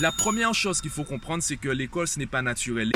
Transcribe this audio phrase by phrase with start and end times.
[0.00, 2.90] La première chose qu'il faut comprendre, c'est que l'école, ce n'est pas naturel.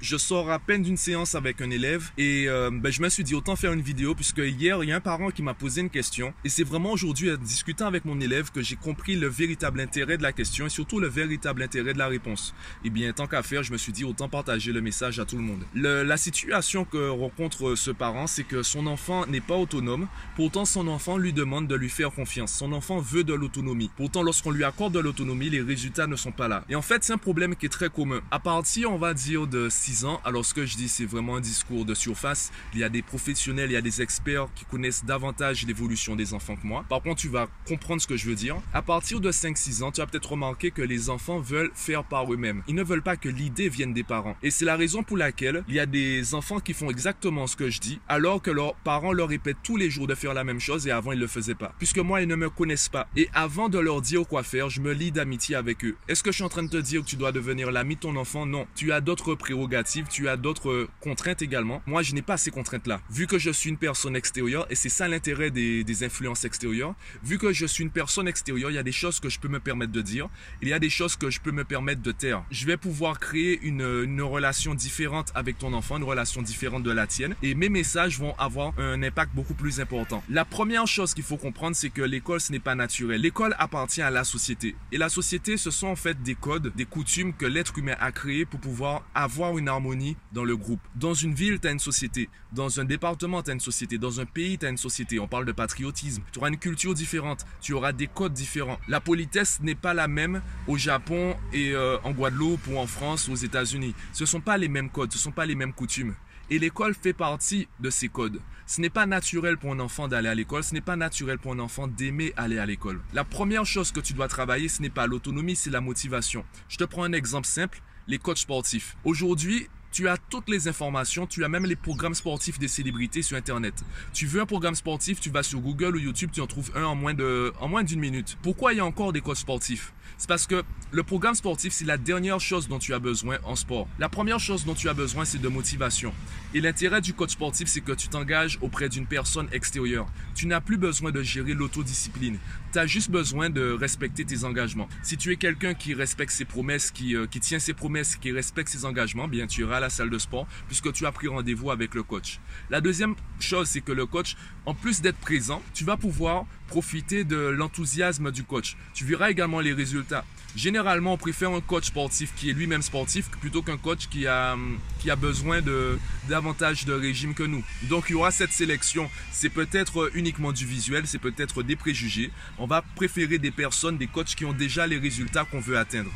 [0.00, 3.24] Je sors à peine d'une séance avec un élève et euh, ben, je me suis
[3.24, 5.80] dit autant faire une vidéo puisque hier il y a un parent qui m'a posé
[5.80, 9.28] une question et c'est vraiment aujourd'hui en discutant avec mon élève que j'ai compris le
[9.28, 12.54] véritable intérêt de la question et surtout le véritable intérêt de la réponse.
[12.84, 15.24] Et eh bien tant qu'à faire, je me suis dit autant partager le message à
[15.24, 15.64] tout le monde.
[15.74, 20.06] la situation que rencontre ce parent, c'est que son enfant n'est pas autonome.
[20.36, 22.52] Pourtant son enfant lui demande de lui faire confiance.
[22.52, 23.90] Son enfant veut de l'autonomie.
[23.96, 26.64] Pourtant lorsqu'on lui accorde de l'autonomie, les résultats ne sont pas là.
[26.68, 28.20] Et en fait, c'est un problème qui est très commun.
[28.30, 29.87] À partir, on va dire de 6
[30.24, 32.50] alors ce que je dis, c'est vraiment un discours de surface.
[32.74, 36.34] Il y a des professionnels, il y a des experts qui connaissent davantage l'évolution des
[36.34, 36.84] enfants que moi.
[36.88, 38.56] Par contre, tu vas comprendre ce que je veux dire.
[38.72, 42.32] À partir de 5-6 ans, tu as peut-être remarqué que les enfants veulent faire par
[42.32, 42.62] eux-mêmes.
[42.68, 44.36] Ils ne veulent pas que l'idée vienne des parents.
[44.42, 47.56] Et c'est la raison pour laquelle il y a des enfants qui font exactement ce
[47.56, 50.44] que je dis, alors que leurs parents leur répètent tous les jours de faire la
[50.44, 51.74] même chose et avant ils ne le faisaient pas.
[51.78, 53.08] Puisque moi, ils ne me connaissent pas.
[53.16, 55.96] Et avant de leur dire quoi faire, je me lie d'amitié avec eux.
[56.08, 58.00] Est-ce que je suis en train de te dire que tu dois devenir l'ami de
[58.00, 58.46] ton enfant?
[58.46, 58.66] Non.
[58.74, 61.82] Tu as d'autres prérogatives tu as d'autres contraintes également.
[61.86, 63.00] Moi, je n'ai pas ces contraintes-là.
[63.10, 67.38] Vu que je suis une personne extérieure, et c'est ça l'intérêt des, influences extérieures, vu
[67.38, 69.58] que je suis une personne extérieure, il y a des choses que je peux me
[69.58, 70.28] permettre de dire,
[70.62, 72.44] il y a des choses que je peux me permettre de taire.
[72.50, 77.06] Je vais pouvoir créer une, relation différente avec ton enfant, une relation différente de la
[77.06, 80.22] tienne, et mes messages vont avoir un impact beaucoup plus important.
[80.28, 83.20] La première chose qu'il faut comprendre, c'est que l'école, ce n'est pas naturel.
[83.20, 84.76] L'école appartient à la société.
[84.92, 88.12] Et la société, ce sont en fait des codes, des coutumes que l'être humain a
[88.12, 90.80] créés pour pouvoir avoir une harmonie dans le groupe.
[90.96, 92.28] Dans une ville, tu as une société.
[92.52, 93.98] Dans un département, tu as une société.
[93.98, 95.20] Dans un pays, tu as une société.
[95.20, 96.22] On parle de patriotisme.
[96.32, 97.46] Tu auras une culture différente.
[97.60, 98.78] Tu auras des codes différents.
[98.88, 103.28] La politesse n'est pas la même au Japon et euh, en Guadeloupe ou en France
[103.28, 103.94] ou aux États-Unis.
[104.12, 105.12] Ce ne sont pas les mêmes codes.
[105.12, 106.14] Ce ne sont pas les mêmes coutumes.
[106.50, 108.40] Et l'école fait partie de ces codes.
[108.66, 111.52] Ce n'est pas naturel pour un enfant d'aller à l'école, ce n'est pas naturel pour
[111.52, 113.00] un enfant d'aimer aller à l'école.
[113.12, 116.44] La première chose que tu dois travailler, ce n'est pas l'autonomie, c'est la motivation.
[116.68, 118.96] Je te prends un exemple simple les coachs sportifs.
[119.04, 123.36] Aujourd'hui, tu as toutes les informations, tu as même les programmes sportifs des célébrités sur
[123.36, 123.74] Internet.
[124.12, 126.84] Tu veux un programme sportif, tu vas sur Google ou YouTube, tu en trouves un
[126.84, 128.38] en moins d'une minute.
[128.42, 129.92] Pourquoi il y a encore des coachs sportifs?
[130.16, 133.54] C'est parce que le programme sportif, c'est la dernière chose dont tu as besoin en
[133.54, 133.86] sport.
[133.98, 136.12] La première chose dont tu as besoin, c'est de motivation.
[136.54, 140.06] Et l'intérêt du coach sportif, c'est que tu t'engages auprès d'une personne extérieure.
[140.34, 142.38] Tu n'as plus besoin de gérer l'autodiscipline.
[142.72, 144.88] Tu as juste besoin de respecter tes engagements.
[145.02, 148.32] Si tu es quelqu'un qui respecte ses promesses, qui, euh, qui tient ses promesses, qui
[148.32, 151.28] respecte ses engagements, bien tu iras à la salle de sport puisque tu as pris
[151.28, 152.38] rendez-vous avec le coach.
[152.70, 157.24] La deuxième chose, c'est que le coach, en plus d'être présent, tu vas pouvoir profiter
[157.24, 158.76] de l'enthousiasme du coach.
[158.94, 160.24] Tu verras également les résultats.
[160.56, 164.56] Généralement, on préfère un coach sportif qui est lui-même sportif plutôt qu'un coach qui a,
[164.98, 167.62] qui a besoin de davantage de régime que nous.
[167.84, 169.10] Donc, il y aura cette sélection.
[169.30, 172.30] C'est peut-être uniquement du visuel, c'est peut-être des préjugés.
[172.58, 176.10] On va préférer des personnes, des coachs qui ont déjà les résultats qu'on veut atteindre.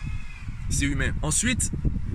[0.70, 1.12] C'est humain.
[1.22, 1.70] Ensuite,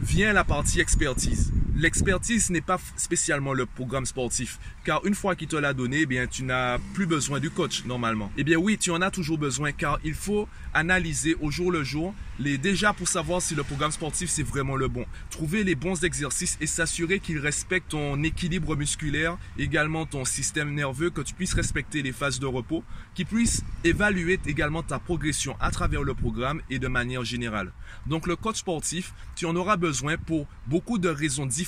[0.07, 1.51] vient la partie expertise.
[1.79, 6.05] L'expertise n'est pas spécialement le programme sportif, car une fois qu'il te l'a donné, eh
[6.07, 8.31] bien, tu n'as plus besoin du coach normalement.
[8.35, 11.83] Eh bien oui, tu en as toujours besoin, car il faut analyser au jour le
[11.83, 15.05] jour, les, déjà pour savoir si le programme sportif c'est vraiment le bon.
[15.29, 21.11] Trouver les bons exercices et s'assurer qu'il respecte ton équilibre musculaire, également ton système nerveux,
[21.11, 22.83] que tu puisses respecter les phases de repos,
[23.13, 27.71] qu'il puisse évaluer également ta progression à travers le programme et de manière générale.
[28.07, 31.66] Donc le coach sportif, tu en auras besoin pour beaucoup de raisons différentes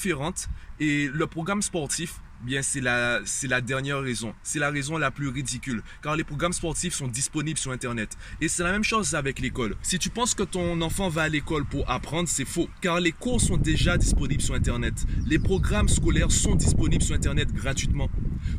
[0.79, 4.33] et le programme sportif Bien, c'est la, la dernière raison.
[4.43, 5.83] C'est la raison la plus ridicule.
[6.01, 8.17] Car les programmes sportifs sont disponibles sur Internet.
[8.39, 9.75] Et c'est la même chose avec l'école.
[9.81, 12.69] Si tu penses que ton enfant va à l'école pour apprendre, c'est faux.
[12.79, 15.05] Car les cours sont déjà disponibles sur Internet.
[15.25, 18.09] Les programmes scolaires sont disponibles sur Internet gratuitement.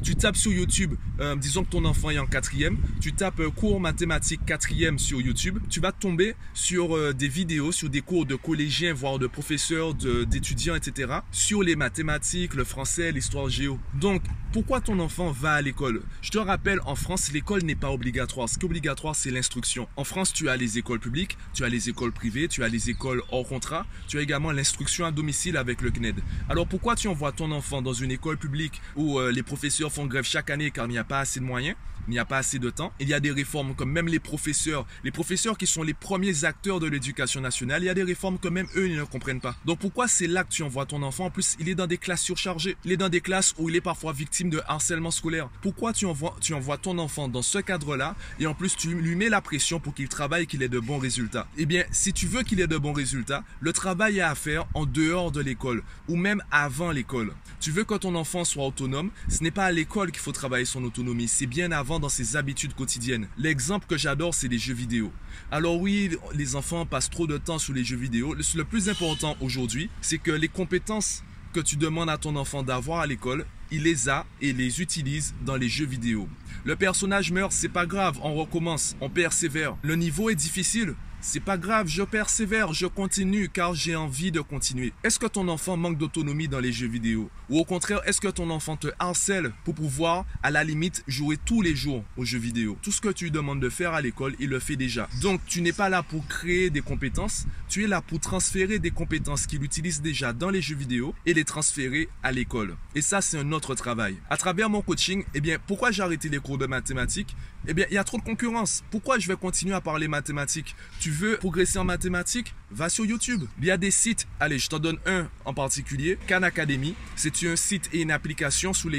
[0.02, 3.50] Tu tapes sur YouTube, euh, disons que ton enfant est en quatrième, tu tapes euh,
[3.50, 8.26] cours mathématiques quatrième sur YouTube, tu vas tomber sur euh, des vidéos, sur des cours
[8.26, 11.12] de collégiens, voire de professeurs, d'étudiants, etc.
[11.32, 14.22] Sur les mathématiques, le français, l'histoire géo donc,
[14.53, 16.03] pourquoi ton enfant va à l'école?
[16.22, 18.48] Je te rappelle, en France, l'école n'est pas obligatoire.
[18.48, 19.89] Ce qui est obligatoire, c'est l'instruction.
[19.97, 22.91] En France, tu as les écoles publiques, tu as les écoles privées, tu as les
[22.91, 26.16] écoles hors contrat, tu as également l'instruction à domicile avec le CNED.
[26.48, 30.07] Alors pourquoi tu envoies ton enfant dans une école publique où euh, les professeurs font
[30.07, 31.77] grève chaque année car il n'y a pas assez de moyens
[32.09, 32.92] il n'y a pas assez de temps?
[32.98, 36.45] Il y a des réformes comme même les professeurs, les professeurs qui sont les premiers
[36.45, 39.41] acteurs de l'éducation nationale, il y a des réformes que même eux ils ne comprennent
[39.41, 39.54] pas.
[39.65, 41.27] Donc pourquoi c'est là que tu envoies ton enfant?
[41.27, 42.77] En plus, il est dans des classes surchargées.
[42.84, 45.51] Il est dans des classes où il est parfois victime de harcèlement scolaire.
[45.60, 49.16] Pourquoi tu envoies, tu envoies ton enfant dans ce cadre-là et en plus tu lui
[49.16, 51.47] mets la pression pour qu'il travaille et qu'il ait de bons résultats?
[51.59, 54.66] Eh bien, si tu veux qu'il ait de bons résultats, le travail est à faire
[54.75, 57.34] en dehors de l'école ou même avant l'école.
[57.60, 60.65] Tu veux que ton enfant soit autonome, ce n'est pas à l'école qu'il faut travailler
[60.65, 63.28] son autonomie, c'est bien avant dans ses habitudes quotidiennes.
[63.36, 65.13] L'exemple que j'adore, c'est les jeux vidéo.
[65.51, 68.34] Alors oui, les enfants passent trop de temps sur les jeux vidéo.
[68.34, 71.22] Le plus important aujourd'hui, c'est que les compétences
[71.53, 75.34] que tu demandes à ton enfant d'avoir à l'école, il les a et les utilise
[75.45, 76.28] dans les jeux vidéo.
[76.65, 79.77] Le personnage meurt, c'est pas grave, on recommence, on persévère.
[79.83, 84.41] Le niveau est difficile, c'est pas grave, je persévère, je continue car j'ai envie de
[84.41, 84.93] continuer.
[85.05, 87.31] Est-ce que ton enfant manque d'autonomie dans les jeux vidéo?
[87.49, 91.37] Ou au contraire, est-ce que ton enfant te harcèle pour pouvoir, à la limite, jouer
[91.37, 92.78] tous les jours aux jeux vidéo?
[92.83, 95.09] Tout ce que tu lui demandes de faire à l'école, il le fait déjà.
[95.21, 98.91] Donc, tu n'es pas là pour créer des compétences, tu es là pour transférer des
[98.91, 102.77] compétences qu'il utilise déjà dans les jeux vidéo et les transférer à l'école.
[102.95, 104.17] Et ça, c'est un autre travail.
[104.31, 107.37] À travers mon coaching, eh bien, pourquoi j'ai arrêté les cours de mathématiques?
[107.67, 108.83] Eh bien, il y a trop de concurrence.
[108.91, 110.75] Pourquoi je vais continuer à parler mathématiques?
[111.12, 113.45] Veux progresser en mathématiques Va sur YouTube.
[113.59, 114.28] Il y a des sites.
[114.39, 116.19] Allez, je t'en donne un en particulier.
[116.28, 116.95] Khan Academy.
[117.17, 118.91] C'est un site et une application sur,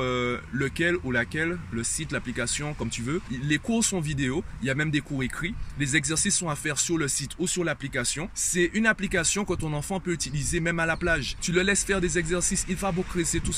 [0.00, 3.20] euh, lequel ou laquelle, le site, l'application, comme tu veux.
[3.44, 4.42] Les cours sont vidéo.
[4.62, 5.54] Il y a même des cours écrits.
[5.78, 8.28] Les exercices sont à faire sur le site ou sur l'application.
[8.34, 11.36] C'est une application que ton enfant peut utiliser même à la plage.
[11.40, 12.66] Tu le laisses faire des exercices.
[12.68, 13.52] Il va progresser tout,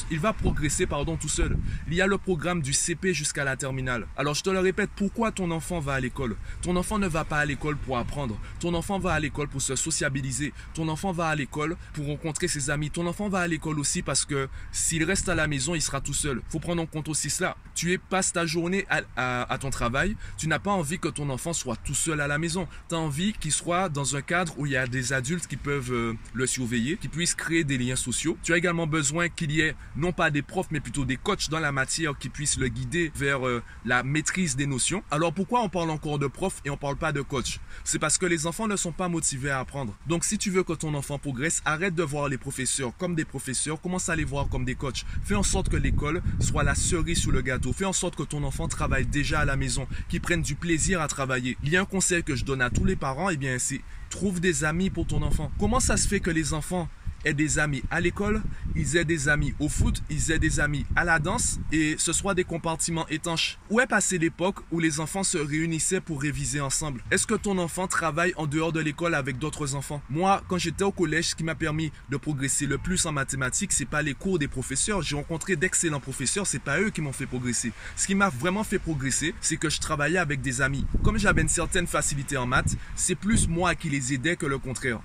[0.86, 1.56] pardon, tout seul.
[1.88, 4.06] Il y a le programme du CP jusqu'à la terminale.
[4.18, 6.36] Alors, je te le répète, pourquoi ton enfant va à l'école?
[6.60, 8.38] Ton enfant ne va pas à l'école pour apprendre.
[8.60, 10.52] Ton enfant va à l'école pour se sociabiliser.
[10.74, 12.90] Ton enfant va à l'école pour rencontrer ses amis.
[12.90, 16.00] Ton enfant va à l'école aussi parce que s'il reste à la maison, il sera
[16.00, 16.40] tout seul.
[16.48, 17.56] Faut prendre en compte aussi cela.
[17.74, 20.16] Tu es, passes ta journée à, ton travail.
[20.38, 22.66] Tu n'as pas envie que ton enfant soit tout seul à la maison.
[22.88, 25.56] Tu as envie qu'il soit dans un cadre où il y a des adultes qui
[25.56, 28.38] peuvent euh, le surveiller, qui puissent créer des liens sociaux.
[28.42, 31.48] Tu as également besoin qu'il y ait non pas des profs, mais plutôt des coachs
[31.50, 35.02] dans la matière qui puissent le guider vers euh, la maîtrise des notions.
[35.10, 38.18] Alors pourquoi on parle encore de profs et on parle pas de coach C'est parce
[38.18, 39.94] que les enfants ne sont pas motivés à apprendre.
[40.06, 43.24] Donc si tu veux que ton enfant progresse, arrête de voir les professeurs comme des
[43.24, 45.04] professeurs, commence à les voir comme des coachs.
[45.24, 47.72] Fais en sorte que l'école soit la cerise sur le gâteau.
[47.72, 51.00] Fais en sorte que ton enfant travaille déjà à la maison, qu'il prenne du plaisir
[51.00, 51.56] à travailler.
[51.62, 53.58] Il y a un conseil que je donne à tous les parents, et eh bien
[53.58, 53.80] c'est
[54.10, 55.50] trouve des amis pour ton enfant.
[55.58, 56.88] Comment ça se fait que les enfants
[57.26, 58.42] aient des amis à l'école,
[58.76, 62.12] ils aient des amis au foot, ils aient des amis à la danse et ce
[62.12, 63.58] soit des compartiments étanches.
[63.68, 67.02] Où est passée l'époque où les enfants se réunissaient pour réviser ensemble?
[67.10, 70.00] Est-ce que ton enfant travaille en dehors de l'école avec d'autres enfants?
[70.08, 73.72] Moi, quand j'étais au collège, ce qui m'a permis de progresser le plus en mathématiques,
[73.72, 75.02] c'est pas les cours des professeurs.
[75.02, 77.72] J'ai rencontré d'excellents professeurs, c'est pas eux qui m'ont fait progresser.
[77.96, 80.86] Ce qui m'a vraiment fait progresser, c'est que je travaillais avec des amis.
[81.02, 84.58] Comme j'avais une certaine facilité en maths, c'est plus moi qui les aidais que le
[84.58, 85.00] contraire.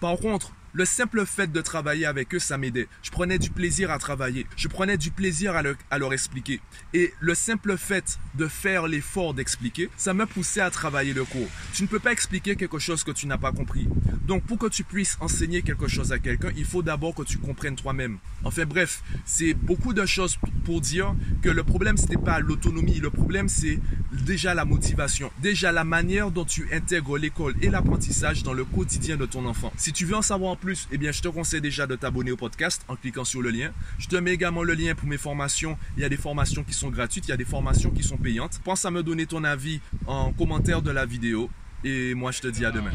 [0.00, 2.86] Par contre, le simple fait de travailler avec eux, ça m'aidait.
[3.02, 4.46] Je prenais du plaisir à travailler.
[4.56, 6.60] Je prenais du plaisir à, leur expliquer.
[6.94, 11.48] Et le simple fait de faire l'effort d'expliquer, ça me poussait à travailler le cours.
[11.72, 13.88] Tu ne peux pas expliquer quelque chose que tu n'as pas compris.
[14.28, 17.38] Donc pour que tu puisses enseigner quelque chose à quelqu'un, il faut d'abord que tu
[17.38, 18.18] comprennes toi-même.
[18.44, 23.00] Enfin bref, c'est beaucoup de choses pour dire que le problème, ce n'est pas l'autonomie.
[23.00, 23.80] Le problème, c'est
[24.12, 25.32] déjà la motivation.
[25.42, 29.72] Déjà la manière dont tu intègres l'école et l'apprentissage dans le quotidien de ton enfant.
[29.76, 32.36] Si tu veux en savoir plus, eh bien, je te conseille déjà de t'abonner au
[32.36, 33.72] podcast en cliquant sur le lien.
[33.98, 35.78] Je te mets également le lien pour mes formations.
[35.96, 38.18] Il y a des formations qui sont gratuites, il y a des formations qui sont
[38.18, 38.60] payantes.
[38.62, 41.48] Pense à me donner ton avis en commentaire de la vidéo.
[41.84, 42.92] Et moi, je te dis à demain.